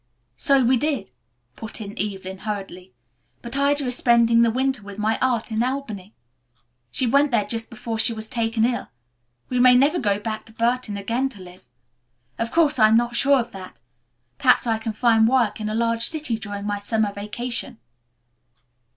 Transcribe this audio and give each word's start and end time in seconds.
"So 0.35 0.63
we 0.63 0.77
did," 0.77 1.11
put 1.55 1.79
in 1.79 1.91
Evelyn 1.91 2.39
hurriedly, 2.39 2.91
"but 3.43 3.55
Ida 3.55 3.85
is 3.85 3.95
spending 3.95 4.41
the 4.41 4.49
winter 4.49 4.81
with 4.81 4.97
my 4.97 5.19
aunt 5.21 5.51
in 5.51 5.61
Albany. 5.61 6.15
She 6.89 7.05
went 7.05 7.29
there 7.29 7.45
just 7.45 7.69
before 7.69 7.99
she 7.99 8.11
was 8.11 8.27
taken 8.27 8.65
ill. 8.65 8.89
We 9.49 9.59
may 9.59 9.75
never 9.75 9.99
go 9.99 10.19
back 10.19 10.45
to 10.45 10.53
Burton 10.53 10.97
again 10.97 11.29
to 11.29 11.41
live. 11.43 11.69
Of 12.39 12.51
course 12.51 12.79
I 12.79 12.87
am 12.87 12.97
not 12.97 13.15
sure 13.15 13.37
of 13.39 13.51
that. 13.51 13.79
Perhaps 14.39 14.65
I 14.65 14.79
can 14.79 14.93
find 14.93 15.27
work 15.27 15.61
in 15.61 15.69
a 15.69 15.75
large 15.75 16.01
city 16.05 16.39
during 16.39 16.65
my 16.65 16.79
summer 16.79 17.13
vacation." 17.13 17.77